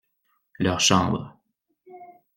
[0.57, 1.37] Leurs chambres.